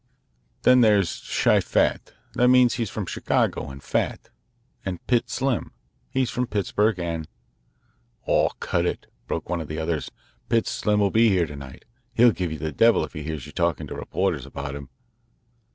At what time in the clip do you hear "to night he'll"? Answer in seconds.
11.45-12.31